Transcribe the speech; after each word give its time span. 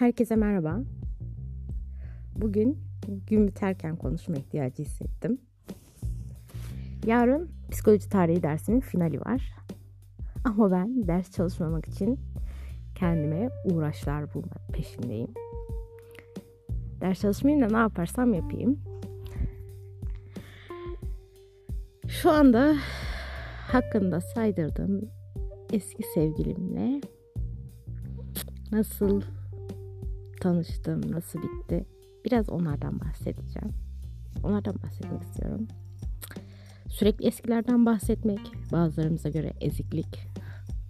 Herkese 0.00 0.36
merhaba. 0.36 0.80
Bugün 2.36 2.78
gün 3.26 3.48
biterken 3.48 3.96
konuşma 3.96 4.36
ihtiyacı 4.36 4.82
hissettim. 4.82 5.40
Yarın 7.06 7.50
psikoloji 7.70 8.08
tarihi 8.08 8.42
dersinin 8.42 8.80
finali 8.80 9.20
var. 9.20 9.54
Ama 10.44 10.70
ben 10.70 11.08
ders 11.08 11.30
çalışmamak 11.30 11.88
için 11.88 12.20
kendime 12.94 13.48
uğraşlar 13.64 14.34
bulmak 14.34 14.68
peşindeyim. 14.72 15.34
Ders 17.00 17.20
çalışmayayım 17.20 17.68
da 17.68 17.72
ne 17.72 17.78
yaparsam 17.78 18.34
yapayım. 18.34 18.80
Şu 22.08 22.30
anda 22.30 22.76
hakkında 23.72 24.20
saydırdığım 24.20 25.10
eski 25.72 26.02
sevgilimle 26.14 27.00
nasıl 28.72 29.22
tanıştım, 30.40 31.12
nasıl 31.12 31.38
bitti 31.42 31.86
biraz 32.24 32.48
onlardan 32.48 33.00
bahsedeceğim. 33.00 33.70
Onlardan 34.42 34.74
bahsetmek 34.82 35.22
istiyorum. 35.22 35.66
Sürekli 36.88 37.26
eskilerden 37.26 37.86
bahsetmek 37.86 38.40
bazılarımıza 38.72 39.28
göre 39.28 39.52
eziklik. 39.60 40.18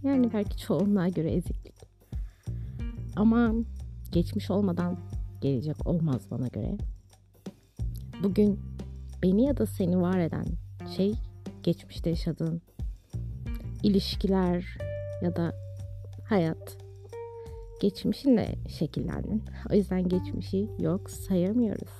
Yani 0.02 0.32
belki 0.32 0.58
çoğunluğa 0.58 1.08
göre 1.08 1.32
eziklik. 1.32 1.74
Ama 3.16 3.52
geçmiş 4.12 4.50
olmadan 4.50 4.98
gelecek 5.40 5.86
olmaz 5.86 6.30
bana 6.30 6.48
göre. 6.48 6.76
Bugün 8.22 8.60
beni 9.22 9.44
ya 9.44 9.56
da 9.56 9.66
seni 9.66 10.00
var 10.00 10.18
eden 10.18 10.46
şey 10.96 11.14
geçmişte 11.62 12.10
yaşadığın 12.10 12.62
ilişkiler 13.82 14.78
ya 15.22 15.36
da 15.36 15.52
hayat 16.28 16.79
geçmişinle 17.80 18.54
şekillendin. 18.68 19.42
O 19.70 19.74
yüzden 19.74 20.08
geçmişi 20.08 20.68
yok 20.78 21.10
sayamıyoruz. 21.10 21.90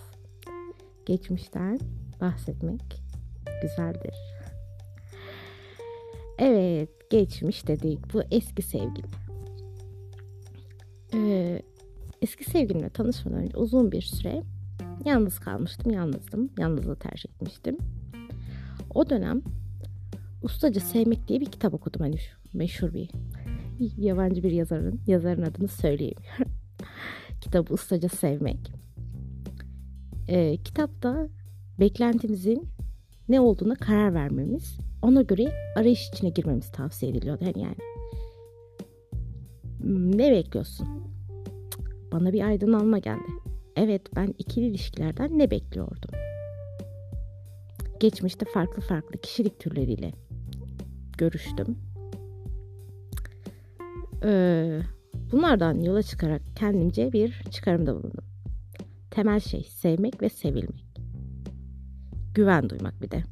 Geçmişten 1.07 1.79
bahsetmek 2.21 3.03
güzeldir. 3.63 4.15
Evet, 6.39 7.11
geçmiş 7.11 7.69
dedik. 7.69 8.15
Bu 8.15 8.23
eski 8.31 8.63
sevgili. 8.63 9.07
Ee, 11.15 11.63
eski 12.23 12.51
sevgilimle 12.51 12.91
tanışmadan 12.91 13.39
önce 13.39 13.57
uzun 13.57 13.93
bir 13.93 14.03
süre 14.03 14.43
yalnız 15.05 15.39
kalmıştım. 15.39 15.93
Yalnızdım. 15.93 16.51
Yalnızlığı 16.59 16.97
tercih 16.97 17.31
etmiştim. 17.31 17.79
O 18.95 19.11
dönem 19.11 19.43
Ustaca 20.43 20.81
Sevmek 20.81 21.29
diye 21.29 21.41
bir 21.41 21.47
kitap 21.47 21.75
okudum. 21.75 22.01
Hani 22.01 22.17
meşhur 22.55 22.95
bir 22.95 23.11
yabancı 23.81 24.43
bir 24.43 24.51
yazarın 24.51 25.01
yazarın 25.07 25.43
adını 25.43 25.69
söyleyeyim. 25.69 26.19
Kitabı 27.41 27.75
Ustaca 27.75 28.09
Sevmek. 28.09 28.73
Ee, 30.29 30.57
kitapta 30.57 31.29
beklentimizin 31.81 32.69
ne 33.29 33.41
olduğuna 33.41 33.75
karar 33.75 34.15
vermemiz, 34.15 34.79
ona 35.03 35.23
göre 35.23 35.53
arayış 35.77 36.09
içine 36.09 36.31
girmemiz 36.31 36.73
tavsiye 36.73 37.13
ediliyordu. 37.13 37.45
Yani, 37.45 37.63
yani 37.63 37.77
hmm, 39.81 40.19
ne 40.19 40.31
bekliyorsun? 40.31 40.89
Bana 42.13 42.33
bir 42.33 42.45
aydınlanma 42.45 42.99
geldi. 42.99 43.31
Evet 43.77 44.03
ben 44.17 44.35
ikili 44.39 44.67
ilişkilerden 44.67 45.39
ne 45.39 45.51
bekliyordum? 45.51 46.11
Geçmişte 48.01 48.47
farklı 48.55 48.83
farklı 48.83 49.21
kişilik 49.21 49.61
türleriyle 49.61 50.13
görüştüm 51.19 51.90
ee, 54.23 54.81
bunlardan 55.33 55.81
yola 55.81 56.03
çıkarak 56.03 56.43
kendimce 56.57 57.13
bir 57.13 57.43
çıkarımda 57.51 57.95
bulundum. 57.95 58.25
Temel 59.11 59.41
şey 59.41 59.65
sevmek 59.65 60.23
ve 60.23 60.29
sevilmek. 60.29 60.87
Güven 62.35 62.71
duymak 62.71 63.03
bir 63.03 63.11
de. 63.11 63.23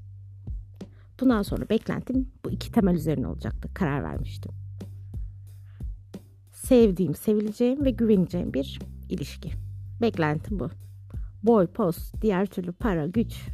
Bundan 1.21 1.43
sonra 1.43 1.69
beklentim 1.69 2.28
bu 2.44 2.50
iki 2.50 2.72
temel 2.72 2.94
üzerine 2.94 3.27
olacaktı. 3.27 3.69
Karar 3.75 4.03
vermiştim. 4.03 4.53
Sevdiğim, 6.53 7.15
sevileceğim 7.15 7.84
ve 7.84 7.91
güveneceğim 7.91 8.54
bir 8.54 8.78
ilişki. 9.09 9.50
Beklentim 10.00 10.59
bu. 10.59 10.71
Boy, 11.43 11.66
post, 11.66 12.22
diğer 12.22 12.47
türlü 12.47 12.72
para, 12.72 13.06
güç. 13.06 13.48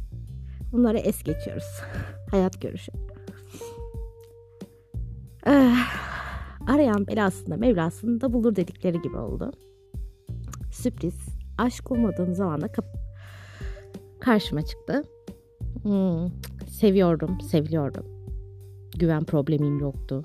Bunları 0.71 0.97
es 0.97 1.23
geçiyoruz. 1.23 1.81
Hayat 2.31 2.61
görüşü. 2.61 2.91
Ah, 5.45 6.04
arayan 6.67 7.07
belasında 7.07 7.57
mevlasında 7.57 8.33
bulur 8.33 8.55
dedikleri 8.55 9.01
gibi 9.01 9.17
oldu. 9.17 9.51
Sürpriz. 10.71 11.15
Aşk 11.57 11.91
olmadığım 11.91 12.33
zaman 12.33 12.61
da 12.61 12.67
kap- 12.67 12.97
karşıma 14.19 14.61
çıktı. 14.61 15.01
Hmm, 15.83 16.27
seviyordum, 16.67 17.41
seviliyordum. 17.41 18.05
Güven 18.99 19.23
problemim 19.23 19.79
yoktu. 19.79 20.23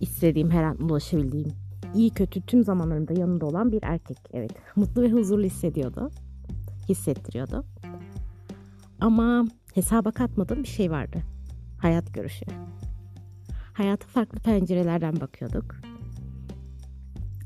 İstediğim 0.00 0.50
her 0.50 0.62
an 0.62 0.82
ulaşabildiğim, 0.82 1.52
iyi 1.94 2.10
kötü 2.10 2.40
tüm 2.40 2.64
zamanlarımda 2.64 3.12
yanında 3.12 3.46
olan 3.46 3.72
bir 3.72 3.78
erkek. 3.82 4.18
Evet, 4.32 4.52
mutlu 4.76 5.02
ve 5.02 5.10
huzurlu 5.10 5.44
hissediyordu. 5.44 6.10
Hissettiriyordu. 6.88 7.64
Ama 9.00 9.44
hesaba 9.74 10.10
katmadığım 10.10 10.62
bir 10.62 10.68
şey 10.68 10.90
vardı. 10.90 11.18
Hayat 11.78 12.14
görüşü 12.14 12.44
hayata 13.80 14.06
farklı 14.06 14.38
pencerelerden 14.38 15.20
bakıyorduk. 15.20 15.74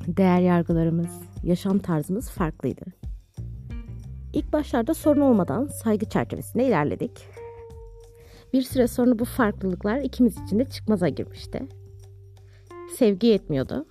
Değer 0.07 0.41
yargılarımız, 0.41 1.21
yaşam 1.43 1.79
tarzımız 1.79 2.31
farklıydı. 2.31 2.85
İlk 4.33 4.53
başlarda 4.53 4.95
sorun 4.95 5.21
olmadan 5.21 5.67
saygı 5.67 6.09
çerçevesinde 6.09 6.67
ilerledik. 6.67 7.27
Bir 8.53 8.63
süre 8.63 8.87
sonra 8.87 9.19
bu 9.19 9.25
farklılıklar 9.25 9.99
ikimiz 9.99 10.39
için 10.39 10.59
de 10.59 10.65
çıkmaza 10.65 11.09
girmişti. 11.09 11.63
Sevgi 12.97 13.27
yetmiyordu. 13.27 13.87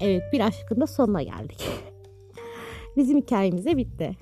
Evet 0.00 0.22
bir 0.32 0.40
aşkın 0.40 0.80
da 0.80 0.86
sonuna 0.86 1.22
geldik. 1.22 1.68
Bizim 2.96 3.18
hikayemiz 3.18 3.64
de 3.66 3.76
bitti. 3.76 4.16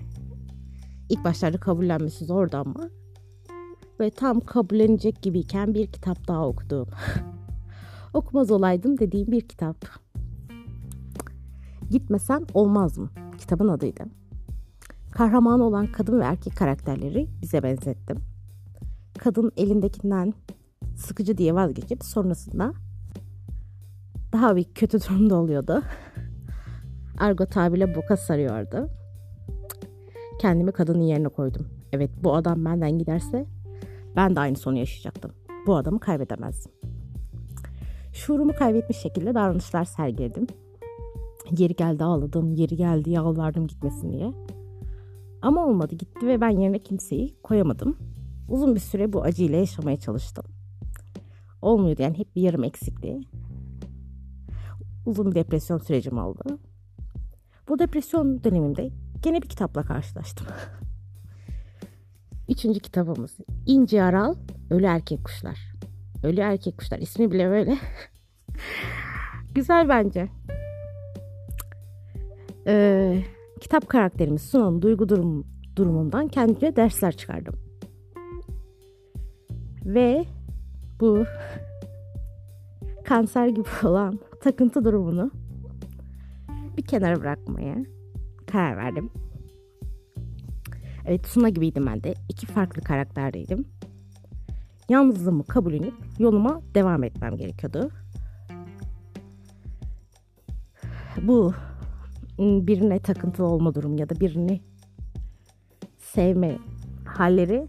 İlk 1.08 1.24
başlarda 1.24 1.58
kabullenmesi 1.58 2.24
zordu 2.24 2.56
ama 2.56 2.90
ve 4.00 4.10
tam 4.10 4.40
kabullenecek 4.40 5.22
gibiyken 5.22 5.74
bir 5.74 5.86
kitap 5.86 6.28
daha 6.28 6.48
okudum. 6.48 6.88
Okumaz 8.14 8.50
olaydım 8.50 8.98
dediğim 8.98 9.32
bir 9.32 9.40
kitap. 9.40 9.76
Gitmesen 11.90 12.46
olmaz 12.54 12.98
mı? 12.98 13.10
Kitabın 13.38 13.68
adıydı. 13.68 14.04
Kahraman 15.10 15.60
olan 15.60 15.92
kadın 15.92 16.20
ve 16.20 16.24
erkek 16.24 16.56
karakterleri 16.56 17.28
bize 17.42 17.62
benzettim. 17.62 18.16
Kadın 19.18 19.52
elindekinden 19.56 20.34
sıkıcı 20.96 21.38
diye 21.38 21.54
vazgeçip 21.54 22.04
sonrasında 22.04 22.72
daha 24.32 24.56
bir 24.56 24.64
kötü 24.64 25.00
durumda 25.00 25.36
oluyordu. 25.36 25.82
Argo 27.18 27.46
tabirle 27.46 27.94
boka 27.94 28.16
sarıyordu. 28.16 28.88
Kendimi 30.40 30.72
kadının 30.72 31.02
yerine 31.02 31.28
koydum. 31.28 31.68
Evet 31.92 32.10
bu 32.22 32.34
adam 32.34 32.64
benden 32.64 32.98
giderse 32.98 33.46
ben 34.16 34.36
de 34.36 34.40
aynı 34.40 34.56
sonu 34.56 34.78
yaşayacaktım. 34.78 35.32
Bu 35.66 35.76
adamı 35.76 36.00
kaybedemezdim. 36.00 36.72
Şuurumu 38.12 38.52
kaybetmiş 38.54 38.96
şekilde 38.96 39.34
davranışlar 39.34 39.84
sergiledim. 39.84 40.46
Yeri 41.58 41.74
geldi 41.74 42.04
ağladım, 42.04 42.52
yeri 42.52 42.76
geldi 42.76 43.10
yalvardım 43.10 43.66
gitmesin 43.66 44.12
diye. 44.12 44.32
Ama 45.42 45.66
olmadı 45.66 45.94
gitti 45.94 46.26
ve 46.26 46.40
ben 46.40 46.50
yerine 46.50 46.78
kimseyi 46.78 47.36
koyamadım. 47.42 47.96
Uzun 48.48 48.74
bir 48.74 48.80
süre 48.80 49.12
bu 49.12 49.22
acıyla 49.22 49.58
yaşamaya 49.58 49.96
çalıştım. 49.96 50.44
Olmuyordu 51.62 52.02
yani 52.02 52.18
hep 52.18 52.36
bir 52.36 52.42
yarım 52.42 52.64
eksikti. 52.64 53.20
Uzun 55.06 55.30
bir 55.30 55.34
depresyon 55.34 55.78
sürecim 55.78 56.18
oldu. 56.18 56.58
Bu 57.68 57.78
depresyon 57.78 58.44
dönemimde 58.44 58.90
gene 59.22 59.42
bir 59.42 59.48
kitapla 59.48 59.82
karşılaştım. 59.82 60.46
Üçüncü 62.48 62.80
kitabımız 62.80 63.36
İnci 63.66 64.02
Aral 64.02 64.34
Ölü 64.70 64.84
Erkek 64.84 65.24
Kuşlar. 65.24 65.58
Ölü 66.22 66.40
Erkek 66.40 66.78
Kuşlar 66.78 66.98
ismi 66.98 67.32
bile 67.32 67.48
böyle. 67.50 67.78
Güzel 69.54 69.88
bence. 69.88 70.28
Ee, 72.66 73.22
kitap 73.60 73.88
karakterimiz 73.88 74.42
Suna'nın 74.42 74.82
duygu 74.82 75.08
durum, 75.08 75.46
durumundan 75.76 76.28
kendimce 76.28 76.76
dersler 76.76 77.16
çıkardım. 77.16 77.54
Ve 79.84 80.24
bu 81.00 81.24
kanser 83.04 83.46
gibi 83.46 83.68
olan 83.82 84.18
takıntı 84.40 84.84
durumunu 84.84 85.30
bir 86.76 86.82
kenara 86.82 87.20
bırakmaya 87.20 87.76
karar 88.46 88.76
verdim. 88.76 89.10
Evet 91.06 91.26
Suna 91.26 91.48
gibiydim 91.48 91.86
ben 91.86 92.02
de. 92.02 92.14
İki 92.28 92.46
farklı 92.46 92.82
karakterdeydim. 92.82 93.68
Yalnızlığımı 94.88 95.44
kabul 95.44 95.74
edip 95.74 95.94
yoluma 96.18 96.60
devam 96.74 97.04
etmem 97.04 97.36
gerekiyordu. 97.36 97.90
bu 101.22 101.54
birine 102.38 102.98
takıntılı 102.98 103.46
olma 103.46 103.74
durum 103.74 103.98
ya 103.98 104.08
da 104.08 104.20
birini 104.20 104.60
sevme 105.98 106.58
halleri 107.04 107.66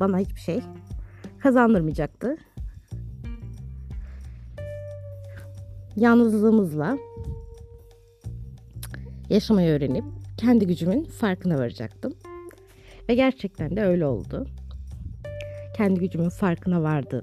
bana 0.00 0.18
hiçbir 0.18 0.40
şey 0.40 0.60
kazandırmayacaktı. 1.38 2.36
Yalnızlığımızla 5.96 6.98
yaşamayı 9.30 9.70
öğrenip 9.70 10.04
kendi 10.36 10.66
gücümün 10.66 11.04
farkına 11.04 11.58
varacaktım. 11.58 12.14
Ve 13.08 13.14
gerçekten 13.14 13.76
de 13.76 13.82
öyle 13.82 14.06
oldu. 14.06 14.46
Kendi 15.76 16.00
gücümün 16.00 16.28
farkına 16.28 16.82
vardım. 16.82 17.22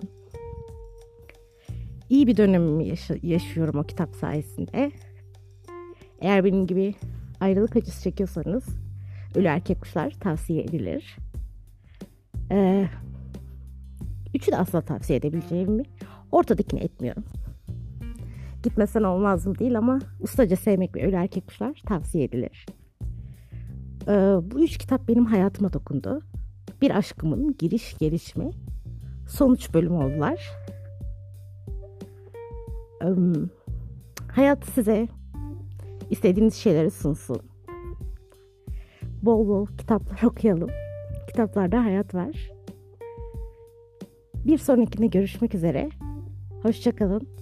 İyi 2.09 2.27
bir 2.27 2.37
dönemimi 2.37 2.87
yaşa- 2.87 3.17
yaşıyorum 3.23 3.79
o 3.79 3.83
kitap 3.83 4.15
sayesinde. 4.15 4.91
Eğer 6.21 6.43
benim 6.43 6.67
gibi 6.67 6.95
ayrılık 7.39 7.75
acısı 7.75 8.03
çekiyorsanız 8.03 8.65
Ölü 9.35 9.47
Erkek 9.47 9.81
Kuşlar 9.81 10.11
tavsiye 10.11 10.63
edilir. 10.63 11.17
Ee, 12.51 12.87
üçü 14.33 14.51
de 14.51 14.57
asla 14.57 14.81
tavsiye 14.81 15.19
edebileceğimi 15.19 15.83
ortadakini 16.31 16.79
etmiyorum. 16.79 17.23
Gitmesen 18.63 19.03
olmaz 19.03 19.47
mı 19.47 19.59
değil 19.59 19.77
ama 19.77 19.99
ustaca 20.19 20.55
sevmek 20.55 20.95
ve 20.95 21.07
Ölü 21.07 21.15
Erkek 21.15 21.47
Kuşlar 21.47 21.81
tavsiye 21.85 22.23
edilir. 22.23 22.65
Ee, 24.07 24.11
bu 24.51 24.63
üç 24.63 24.77
kitap 24.77 25.07
benim 25.07 25.25
hayatıma 25.25 25.73
dokundu. 25.73 26.21
Bir 26.81 26.97
aşkımın 26.97 27.55
giriş 27.59 27.97
gelişme 27.97 28.51
sonuç 29.27 29.73
bölümü 29.73 29.95
oldular. 29.95 30.51
Ee, 33.03 33.07
hayat 34.31 34.65
size 34.65 35.07
istediğiniz 36.09 36.53
şeyleri 36.53 36.91
sunsun. 36.91 37.39
Bol 39.23 39.47
bol 39.47 39.67
kitaplar 39.77 40.23
okuyalım. 40.23 40.69
Kitaplarda 41.27 41.83
hayat 41.83 42.15
var. 42.15 42.51
Bir 44.45 44.57
sonrakine 44.57 45.07
görüşmek 45.07 45.55
üzere. 45.55 45.89
Hoşçakalın. 46.63 47.34